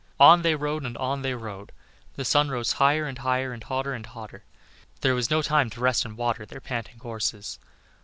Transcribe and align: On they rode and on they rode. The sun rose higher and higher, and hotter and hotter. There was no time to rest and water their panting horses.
On 0.19 0.41
they 0.41 0.55
rode 0.55 0.83
and 0.83 0.97
on 0.97 1.21
they 1.21 1.35
rode. 1.35 1.71
The 2.15 2.25
sun 2.25 2.49
rose 2.49 2.71
higher 2.81 3.05
and 3.05 3.19
higher, 3.19 3.53
and 3.53 3.63
hotter 3.63 3.93
and 3.93 4.03
hotter. 4.03 4.43
There 5.01 5.13
was 5.13 5.29
no 5.29 5.43
time 5.43 5.69
to 5.69 5.79
rest 5.79 6.05
and 6.05 6.17
water 6.17 6.43
their 6.43 6.59
panting 6.59 6.97
horses. 6.97 7.59